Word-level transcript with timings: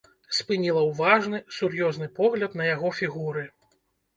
Спыніла 0.37 0.81
ўважны, 0.91 1.41
сур'ёзны 1.57 2.07
погляд 2.17 2.59
на 2.63 2.69
яго 2.73 2.87
фігуры. 3.03 3.45